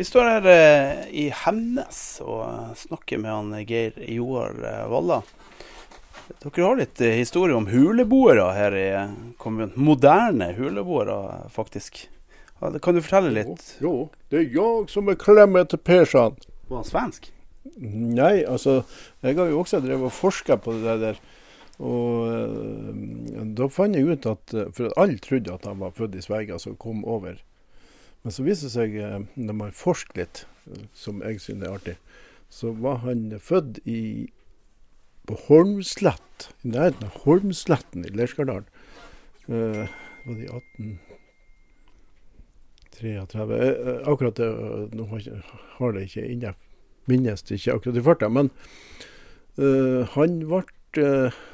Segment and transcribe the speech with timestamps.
[0.00, 5.18] Vi står her eh, i Hemnes og snakker med han Geir Joar eh, Valla.
[6.40, 9.74] Dere har litt eh, historie om huleboere her i eh, kommunen.
[9.76, 11.18] Moderne huleboere,
[11.52, 12.06] faktisk.
[12.62, 13.74] Kan du fortelle litt?
[13.84, 16.40] Jo, det er jeg som er Clemet Persson.
[16.70, 17.28] Var han svensk?
[17.84, 18.78] Nei, altså,
[19.20, 21.20] jeg har jo også drevet og forska på det der.
[21.76, 26.24] Og eh, da fant jeg ut at For alle trodde at han var født i
[26.24, 27.36] Sverige, altså kom over.
[28.22, 31.76] Men så viser det seg, eh, når man forsker litt, eh, som jeg synes er
[31.76, 31.96] artig,
[32.50, 34.28] så var han født i
[35.30, 38.66] på Holmslett, i nærheten av Holmsletten i Leirskardalen.
[39.50, 39.86] Uh,
[40.24, 41.04] var det i 1833?
[43.00, 44.48] Eh, eh, akkurat det,
[44.96, 46.52] nå har, det ikke inne,
[47.10, 48.50] minnes det ikke akkurat i farta, men
[49.58, 50.62] uh, han ble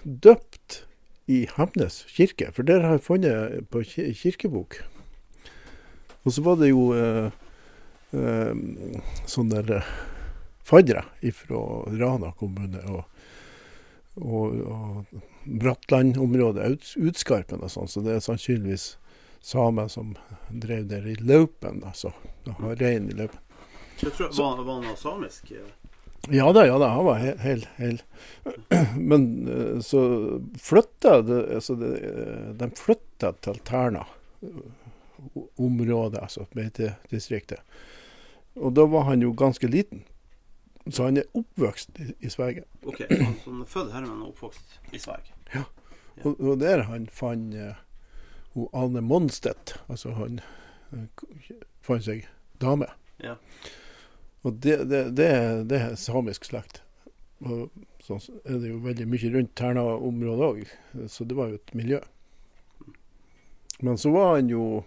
[0.04, 0.70] døpt
[1.28, 4.80] i Hemnes kirke, for der har jeg funnet på ki- kirkebok.
[6.26, 7.30] Og så var det jo eh,
[8.18, 8.52] eh,
[9.30, 9.90] sånne der eh,
[10.66, 11.04] faddere
[11.38, 11.62] fra
[11.94, 13.04] Rana kommune og,
[14.18, 18.96] og, og Brattland-området, Utskarpen og sånn, så det er sannsynligvis
[19.46, 20.16] samer som
[20.50, 22.10] drev der i løpen, altså.
[22.58, 23.38] Har rein i løpen.
[24.02, 25.52] Jeg tror, var, var han samisk?
[26.34, 28.00] Ja da, ja da, han var hel, hel, hel.
[28.98, 30.00] Men eh, så
[30.58, 34.02] flytta altså eh, De flytta til Terna
[34.42, 34.64] eh,
[35.56, 37.62] området, altså beitedistriktet.
[38.56, 40.04] Og da var han jo ganske liten.
[40.90, 42.62] Så han er oppvokst i, i Sverige.
[42.86, 45.34] Ok, han er født her, men oppvokst i Sverige.
[46.22, 47.74] Og, og der han fant eh,
[48.54, 49.74] hun Ane Monstedt.
[49.88, 50.40] Altså han
[50.92, 51.04] uh,
[51.84, 52.24] fant seg
[52.62, 52.88] dame.
[53.20, 53.36] Ja.
[54.46, 55.30] Og det, det, det,
[55.68, 56.80] det er samisk slekt.
[57.44, 57.68] Og
[58.00, 60.60] sånn så er det jo veldig mye rundt Terna-området òg,
[61.12, 61.98] så det var jo et miljø.
[63.84, 64.84] Men så var han jo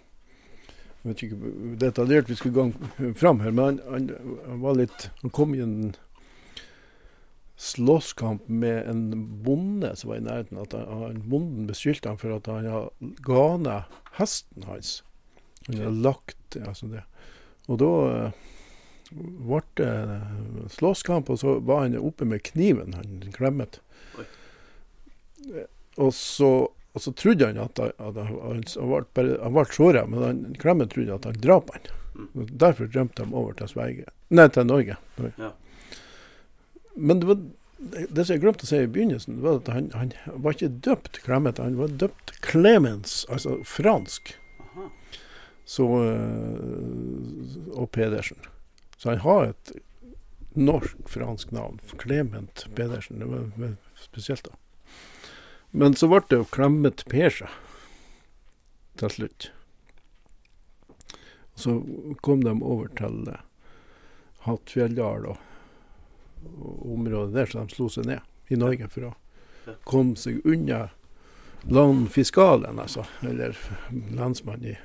[1.00, 4.10] Jeg vet ikke detaljert vi skulle gå fram her, men han,
[4.46, 5.94] han, var litt Han kom i en
[7.60, 9.06] slåsskamp med en
[9.44, 10.60] bonde som var i nærheten.
[10.60, 13.82] At han, bonden beskyldte han for at han hadde gana
[14.20, 15.02] hesten hans.
[15.68, 17.04] Han hadde lagt altså det.
[17.68, 18.46] Og da eh,
[19.12, 23.82] ble det slåsskamp, og så var han oppe med kniven, han klemmet.
[24.20, 25.68] Eh,
[26.00, 30.40] Og så, og så trodde han at, han- at han, han, ble såra, men han,
[30.60, 31.90] Klemmen trodde at han drap han.
[32.16, 32.28] Mm.
[32.42, 34.06] Og Derfor rømte de over til Sverige.
[34.30, 34.98] Nei, til Norge.
[35.38, 35.52] Ja.
[36.96, 37.38] Men det, var,
[38.10, 40.12] det som jeg glemte å si i begynnelsen, var at han, han
[40.44, 44.34] var ikke døpt Clemet, han var døpt Clemens, altså fransk.
[44.66, 44.90] Aha.
[45.70, 48.38] Så, øh, og Pedersen.
[48.98, 49.72] Så han har et
[50.60, 51.80] norsk-fransk navn.
[52.02, 53.20] Clement Pedersen.
[53.22, 54.58] Det var, var spesielt, da.
[55.72, 57.58] Men så ble det jo klemmet per seg
[59.00, 59.50] til slutt.
[61.60, 61.76] Så
[62.26, 63.42] kom de over til uh,
[64.46, 65.42] Hattfjelldal og,
[66.56, 69.16] og området der, så de slo seg ned i Norge for å
[69.88, 70.88] komme seg unna
[71.68, 73.06] landfiskalen, altså.
[73.22, 73.58] Eller
[74.16, 74.78] lensmannen i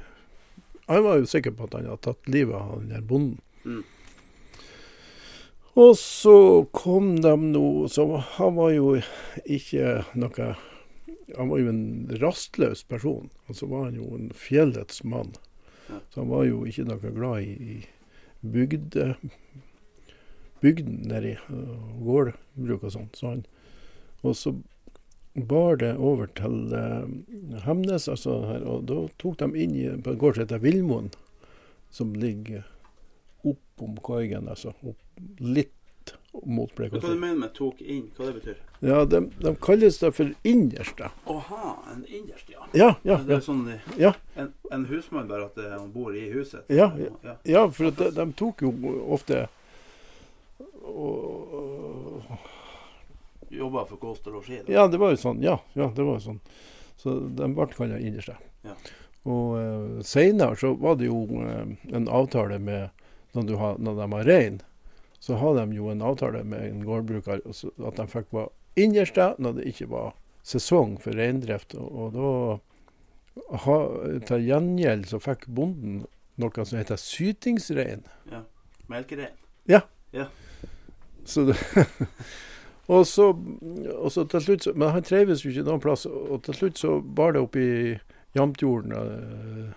[0.87, 3.39] Han var jo sikker på at han hadde tatt livet av den der bonden.
[3.65, 3.84] Mm.
[5.81, 8.05] Og så kom de nå Så
[8.37, 8.91] han var jo
[9.47, 10.50] ikke noe
[11.37, 11.85] Han var jo en
[12.21, 13.31] rastløs person.
[13.49, 15.35] Og så var han jo en fjellets mann.
[16.11, 19.15] Så han var jo ikke noe glad i, i bygde,
[20.65, 21.35] bygden nedi,
[22.05, 23.11] gårdbruk og sånn.
[23.17, 23.45] Så han,
[24.25, 24.55] og så
[25.35, 30.15] bar det over til eh, Hemnes, altså her, og da tok de inn i, på
[30.15, 31.11] en gård som heter Villmoen,
[31.94, 32.62] som ligger
[33.44, 35.00] opp om Koigen, altså opp
[35.43, 35.75] litt
[36.42, 38.10] mot Hva du mener med 'tok inn'?
[38.16, 38.56] Hva det betyr?
[38.81, 41.10] Ja, de, de kalles det for innerste.
[41.26, 42.66] Åha, en innerst, ja.
[42.72, 43.36] Ja, ja, det ja.
[43.36, 44.12] er sånn Ja.
[44.36, 46.64] en, en husmann, bare at eh, han bor i huset?
[46.69, 47.36] Ja, ja.
[47.44, 48.75] Ja, for de, de tok jo
[49.14, 49.46] ofte
[50.84, 52.22] og,
[53.54, 54.60] Jobba for kost og losji?
[54.66, 55.42] Ja, det var jo sånn.
[55.42, 56.40] Ja, ja det var jo sånn.
[56.98, 58.34] Så de ble kalt innerste.
[58.66, 58.75] Ja.
[59.31, 62.90] Og eh, seinere så var det jo eh, en avtale med
[63.34, 64.58] når, du har, når de har rein,
[65.25, 69.59] så har de jo en avtale med en gårdbruker at de fikk være innerste når
[69.59, 70.12] det ikke var
[70.44, 71.73] sesong for reindrift.
[71.79, 72.32] Og, og da
[73.65, 73.76] ha,
[74.29, 76.03] til gjengjeld så fikk bonden
[76.41, 78.05] noe som heter sytingsrein.
[78.31, 78.43] Ja.
[78.93, 79.32] Melkerein.
[81.25, 81.56] Så det,
[82.93, 83.31] og, så,
[83.97, 86.05] og så til slutt Men han trives jo ikke noen plass.
[86.05, 87.94] Og til slutt så bar det opp i
[88.37, 89.73] Jamtjorden, uh,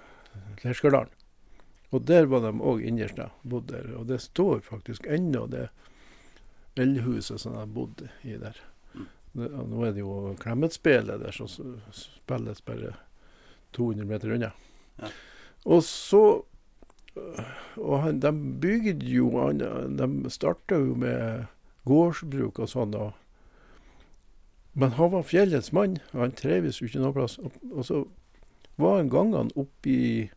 [0.65, 1.13] Lerskardalen.
[1.95, 3.93] Og der var de òg innerst da, bodde der.
[3.95, 5.69] Og det står faktisk ennå det
[6.77, 8.59] eldhuset som de bodde i der.
[8.93, 9.07] Mm.
[9.33, 12.93] Det, nå er det jo Klemetspelet der som spilles bare
[13.77, 14.51] 200 meter unna.
[14.99, 15.11] Ja.
[15.65, 16.23] Og så
[17.15, 18.31] øh, Og han, de
[18.61, 19.59] bygde jo han,
[19.97, 21.45] De starta jo med
[21.85, 22.95] gårdsbruk og sånn.
[22.97, 23.11] Og,
[24.73, 27.37] men han var fjellets mann, han trives jo ikke noe plass.
[27.39, 28.03] Og, og så
[28.77, 30.29] var han gangene oppi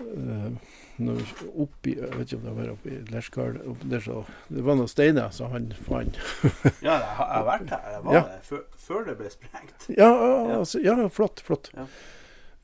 [0.00, 1.22] uh,
[1.62, 5.70] oppi, Jeg vet ikke om det var oppi Lerskal Det var noen steiner som han
[5.86, 6.18] fant.
[6.86, 7.88] Ja, jeg har, vært her.
[7.94, 8.22] Jeg var Ja.
[8.32, 9.88] der før, før det ble sprengt.
[9.96, 10.58] Ja, Ja.
[10.58, 11.40] altså, ja flott.
[11.44, 11.70] flott.
[11.76, 11.86] Ja.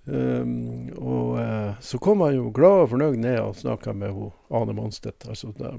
[0.04, 4.32] Um, og uh, så kom han jo glad og fornøyd ned og snakka med hun,
[4.50, 5.28] Ane Monstedt.
[5.28, 5.76] Altså, da,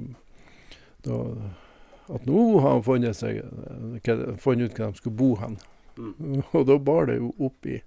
[2.14, 5.58] at nå har han funnet, seg, eh, funnet ut hvor de skulle bo hen.
[5.98, 6.42] Mm.
[6.56, 7.82] Og da bar det jo opp i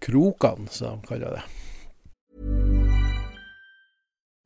[0.00, 1.42] krokene, som de kaller det.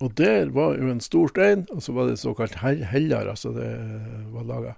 [0.00, 3.68] Og der var jo en stor stein, og så var det såkalt heller, altså det
[4.32, 4.74] var laga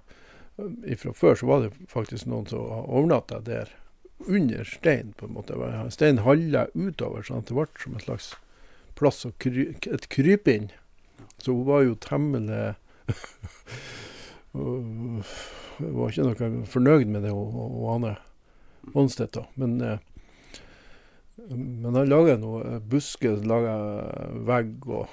[0.99, 3.71] Fra før så var det faktisk noen som overnatta der,
[4.27, 5.55] under stein, på en måte.
[5.91, 8.27] Steinen halla utover, sånn at det ble som en slags
[8.99, 10.69] plass å kry, et krype inn.
[11.41, 12.75] Så hun var jo temmelig
[14.53, 15.23] Hun
[15.79, 18.13] var ikke noe fornøyd med det, hun Ane
[18.93, 19.39] Monstedt.
[19.57, 20.03] Men eh,
[21.35, 25.11] men han lager noe busker, lager vegg og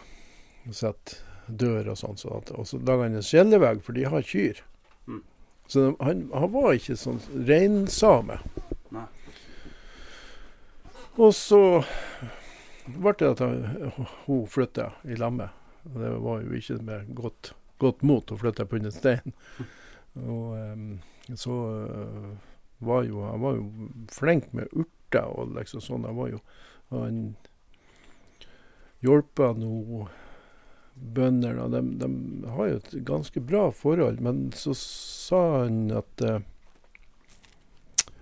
[0.77, 1.21] setter
[1.51, 2.19] dør og sånn.
[2.55, 4.61] Og så lager han en skjellevegg, for de har kyr.
[5.09, 5.23] Mm.
[5.67, 8.41] Så de, han, han var ikke sånn reinsame.
[11.21, 11.61] Og så
[12.87, 13.65] ble det at han,
[14.27, 15.57] hun flytta i lammet.
[15.83, 17.53] Det var jo ikke med godt,
[17.83, 19.35] godt mot å flytte på under stein.
[20.21, 20.87] Og um,
[21.39, 21.57] så
[21.87, 22.31] eh,
[22.83, 26.07] var jo han var jo flink med urter og liksom sånn.
[26.07, 26.41] Han var jo
[26.91, 27.19] Han
[29.01, 30.09] hjelpa nå
[30.95, 31.69] bøndene.
[31.71, 36.41] De, de har jo et ganske bra forhold, men så sa han at eh,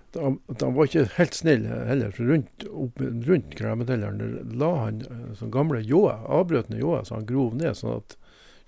[0.09, 2.11] at han, han var ikke helt snill heller.
[2.11, 5.03] for Rundt, opp, rundt kremetelleren la han
[5.37, 8.15] sånn gamle ljåer, avbrøtne ljåer, så han grov ned, sånn at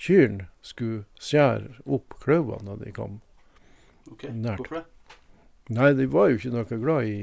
[0.01, 3.19] kyrne skulle skjære opp klauvene når de kom.
[4.11, 4.61] Ok, Nært.
[4.61, 4.87] Hvorfor det?
[5.71, 7.17] Nei, de var jo ikke noe glad i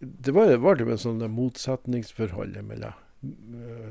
[0.00, 3.90] Det var, var det et sånt motsetningsforhold mellom uh,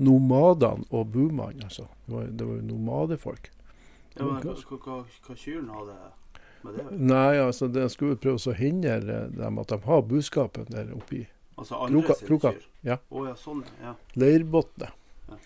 [0.00, 1.66] nomadene og boomene.
[1.68, 1.88] Altså.
[2.06, 3.50] Det, var, jo nomadefolk.
[4.16, 5.96] Ja, men hva, hva, hva, kyrne hadde
[6.64, 6.86] med det?
[6.96, 11.26] Nei, altså, de skulle prøve å hindre dem at de har buskapen der oppi
[11.56, 12.50] Altså andre Kroka- kroka,
[12.84, 12.98] ja.
[13.08, 13.94] Oh, ja, sånn ja.
[14.20, 14.92] leirbotnet.
[15.30, 15.36] Ja.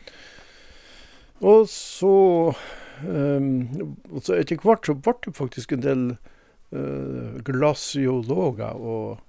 [1.47, 2.15] Og så
[3.07, 3.51] um,
[4.19, 6.03] så etter hvert så ble det faktisk en del
[6.75, 9.23] uh, glasiologer og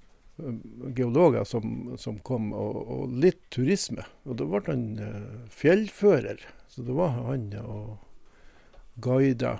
[0.96, 4.04] geologer som, som kom, og, og litt turisme.
[4.24, 6.40] Og da ble han uh, fjellfører.
[6.72, 7.98] Så det var han og
[9.02, 9.58] guida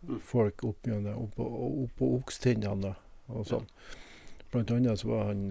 [0.00, 0.16] Mm.
[0.24, 2.94] folk opp gjennom opp, på- opp på Okstinnene
[3.28, 3.66] og sånn.
[4.48, 5.42] Blant annet så var han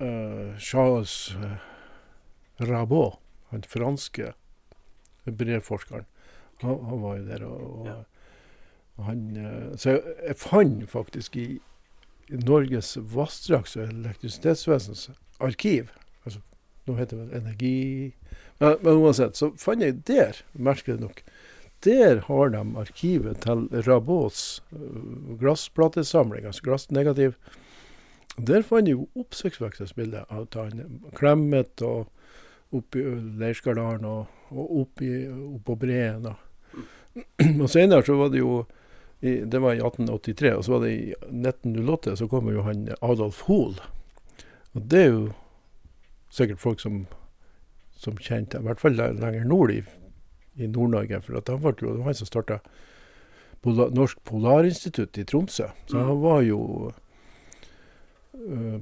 [0.00, 1.34] uh, Charles
[2.56, 3.18] Rabot,
[3.50, 4.30] han franske
[5.28, 6.06] brevforskeren.
[6.62, 7.44] Han, han var jo der.
[7.44, 7.60] Og,
[8.96, 11.46] og, han, eh, så jeg, jeg fant faktisk i
[12.30, 15.08] Norges vassdrags- og elektrisitetsvesens
[15.40, 15.90] arkiv
[16.24, 16.40] altså,
[16.88, 18.12] Nå heter det Energi
[18.60, 21.22] men, men uansett, så fant jeg der, merkelig nok,
[21.84, 27.38] der har de arkivet til Rabots uh, glassplatesamling, altså glassnegativ.
[28.36, 32.10] Der fant jeg jo oppsiktsvekkende bilder av han Klemmet og
[32.76, 33.02] oppi
[33.40, 35.08] Leirskardalen og, og oppi,
[35.56, 36.28] oppå Breen.
[36.28, 36.84] Og,
[37.62, 38.60] og senere så var det jo
[39.20, 42.88] i, Det var i 1883, og så var det i 1908 så kom jo han
[43.00, 43.76] Adolf Hoel.
[44.72, 45.24] Og det er jo
[46.30, 47.02] sikkert folk som,
[47.98, 49.82] som kjente I hvert fall lenger nord i,
[50.56, 51.20] i Nord-Norge.
[51.26, 52.60] For at han var jo han som starta
[53.60, 55.68] Polar, Norsk Polarinstitutt i Tromsø.
[55.90, 56.60] Så han var jo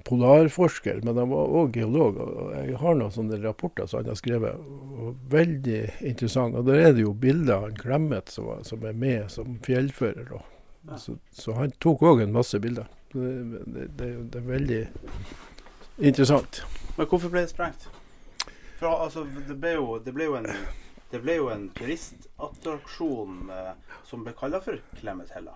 [0.05, 2.19] polarforsker, men han var òg geolog.
[2.23, 4.55] og Jeg har noen sånne rapporter som han har skrevet,
[4.99, 6.57] og veldig interessant.
[6.57, 10.31] Og der er det jo bilder av Clemet som, som er med som fjellfører.
[10.33, 10.97] Ja.
[10.97, 12.89] Så, så han tok òg en masse bilder.
[13.13, 13.31] Det,
[13.67, 14.83] det, det, det er veldig
[15.99, 16.63] interessant.
[16.97, 17.89] Men hvorfor ble det sprengt?
[18.79, 20.53] For altså, det ble jo, det ble jo en
[21.09, 23.71] det ble jo en turistattraksjon eh,
[24.05, 25.55] som ble kalla for Clemethella.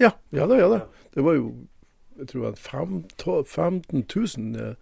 [0.00, 0.78] Ja, ja da, ja da.
[1.12, 1.50] Det var jo
[2.18, 4.74] jeg tror fem, 15 000 eh,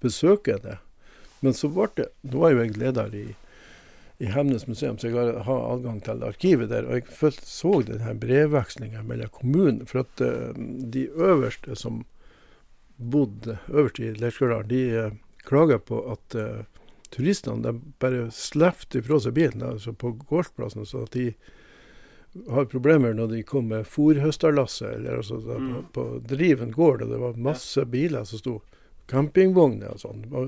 [0.00, 0.78] besøkende.
[1.40, 3.26] Men så ble det Nå er jo jeg leder i,
[4.20, 6.88] i Hemnes museum, så jeg har, har adgang til arkivet der.
[6.88, 9.86] Og jeg følte, så denne brevvekslinga mellom kommunen.
[9.88, 12.04] For at uh, de øverste som
[13.00, 15.16] bodde øverst i Leirskardalen, de uh,
[15.48, 17.72] klager på at uh, turistene
[18.02, 21.30] bare slipper ifra seg bilen altså på gårdsplassen, så at de
[22.48, 25.72] har problemer når de kom med fòrhøsterlasset, eller altså mm.
[25.72, 28.56] på, på Driven gård, og det var masse biler som sto
[29.10, 30.24] campingvogner og sånn.
[30.30, 30.46] Jo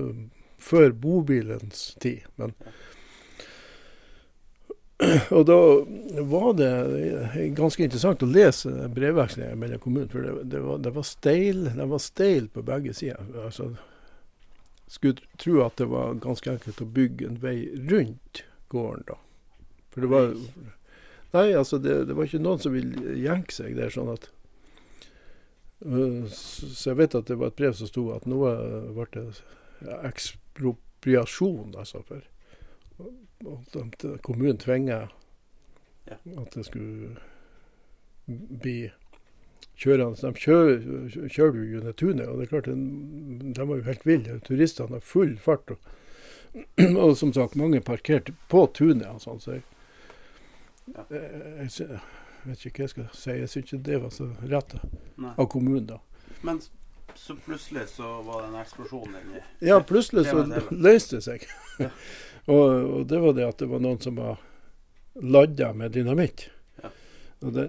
[0.63, 2.23] Før bobilens tid.
[2.39, 2.53] Men
[5.35, 5.57] og da
[6.23, 6.69] var det
[7.57, 11.89] ganske interessant å lese brevvekslingen mellom kommunen, for det, det, var, det var steil det
[11.91, 13.27] var steil på begge sider.
[13.43, 13.73] Altså,
[14.87, 17.57] skulle tro at det var ganske enkelt å bygge en vei
[17.91, 19.19] rundt gården da.
[19.93, 20.31] For det var
[21.33, 24.27] Nei, altså det, det var ikke noen som ville jenke seg der sånn at
[25.85, 29.07] øh, Så jeg vet at det var et brev som sto at nå øh, ble
[29.15, 29.25] det
[30.07, 32.03] ekspropriasjon, altså.
[32.07, 32.21] For
[33.43, 35.09] at at kommunen tvinger
[36.07, 37.15] at det skulle
[38.27, 38.91] bli
[39.75, 40.21] kjørende.
[40.21, 40.79] De kjører,
[41.27, 44.39] kjører jo gjennom tunet, og det er klart, de, de var jo helt ville.
[44.47, 45.75] Turistene har full fart.
[45.75, 45.91] Og,
[47.03, 49.07] og som sagt, mange parkerte på tunet.
[49.09, 49.65] og sånn, så jeg,
[50.85, 51.05] Ja.
[51.09, 51.89] jeg, jeg,
[52.43, 53.35] jeg vet ikke hva jeg skal si.
[53.39, 54.73] Jeg syns ikke det var så rett
[55.33, 55.99] av kommunen, da.
[56.43, 56.59] Men
[57.15, 61.45] så plutselig så var det en eksplosjon inni Ja, plutselig så løste det seg.
[61.79, 61.89] Ja.
[62.53, 64.41] og, og det var det at det var noen som var
[65.21, 66.47] ladda med dynamitt.
[66.81, 66.91] Ja.
[67.45, 67.67] Og det,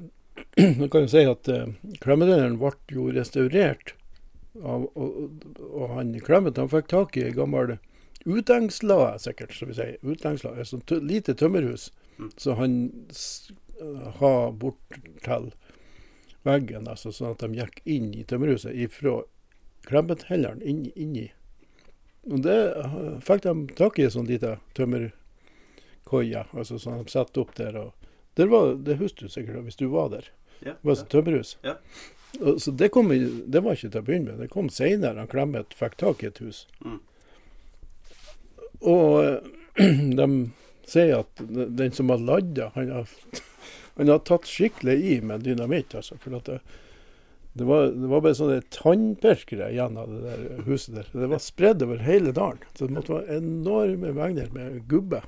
[0.81, 1.69] nå kan jo si at uh,
[2.03, 3.95] Klemmetøyeren ble jo restaurert.
[4.55, 7.77] Av, og, og han Klemmet han fikk tak i ei gammel
[8.25, 9.97] uthengslade, sikkert, som vi sier.
[10.03, 11.91] Uthengslade, et sånt lite tømmerhus.
[12.19, 12.31] Mm.
[12.37, 12.75] Så han
[14.19, 15.53] ha bort til
[16.45, 19.23] veggen, altså, sånn at de gikk inn i tømmerhuset ifra
[19.85, 21.27] Klemethelleren inn, inni.
[22.33, 22.57] Og det
[23.25, 27.77] fikk de tak i, en sånn lita tømmerkoie, altså som de satte opp der.
[27.77, 27.93] og
[28.35, 30.31] der var, Det husker du sikkert hvis du var der.
[30.61, 30.73] Ja.
[30.73, 31.59] Det var et tømmerhus.
[31.63, 31.77] Ja.
[32.41, 34.41] Og, så det, kom, det var ikke til å begynne med.
[34.41, 35.27] Det kom seinere.
[35.31, 36.65] Clemet fikk tak i et hus.
[36.81, 37.01] Mm.
[38.81, 39.45] Og
[40.19, 40.29] de
[40.91, 43.13] sier at den som har ladda, han har,
[43.99, 45.95] han har tatt skikkelig i med dynamitt.
[45.95, 46.59] Altså, for at det,
[47.55, 51.11] det, var, det var bare sånne tannpirkere igjen av det der huset der.
[51.13, 52.63] Det var spredd over hele dalen.
[52.75, 55.23] Så det måtte være enorme mengder med gubbe.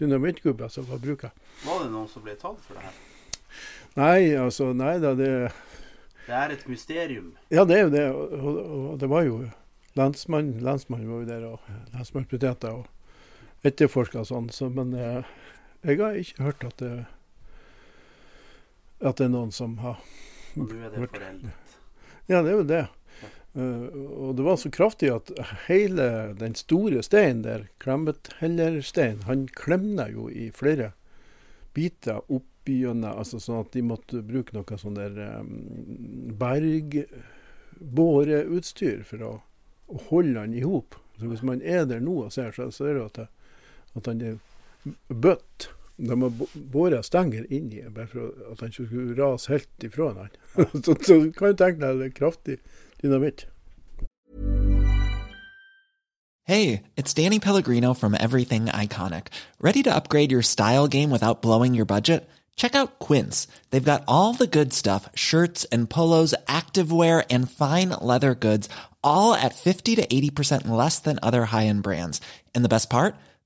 [0.00, 1.30] dynamittgubbe som var bruka.
[1.66, 3.00] Var det noen som ble tatt for det her?
[3.98, 5.50] Nei, altså, nei da, det
[6.26, 7.32] Det er et mysterium.
[7.50, 8.06] Ja, det er jo det.
[8.14, 8.58] Og, og,
[8.92, 9.40] og det var jo
[9.98, 12.86] lensmann, lensmannen var jo der, og lensmannsbetjenter og
[13.66, 14.48] etterforska sånn.
[14.54, 15.24] Så, men jeg,
[15.84, 16.94] jeg har ikke hørt at det,
[19.00, 20.00] at det er noen som har
[20.58, 21.76] Og nå er det foreldet.
[22.30, 22.86] Ja, det er jo det.
[23.50, 23.86] Uh,
[24.28, 25.32] og det var så kraftig at
[25.66, 30.92] hele den store steinen der, Klemmethellerstein, han klemna jo i flere
[31.74, 39.18] biter opp gjennom, altså sånn at de måtte bruke noe sånn der um, bergbåreutstyr for
[39.26, 39.42] å,
[39.90, 40.94] å holde han i hop.
[41.18, 43.28] Så hvis man er der nå og ser, så ser du at, det,
[43.96, 44.38] at han er
[45.08, 45.68] bøtt.
[46.00, 50.12] De har bo- båret stenger inni bare for at han ikke skulle rase helt ifra
[50.16, 50.30] han.
[50.84, 52.58] så, så kan du tenke deg det kraftig
[53.02, 53.46] dynamitt.
[56.44, 59.28] Hey, it's Danny Pellegrino from Everything Iconic.
[59.60, 62.28] Ready to upgrade your style game without blowing your budget?
[62.56, 63.46] Check out Quince.
[63.70, 68.68] They've got all the good stuff shirts and polos, activewear, and fine leather goods,
[69.04, 72.20] all at 50 to 80% less than other high end brands.
[72.54, 73.14] And the best part?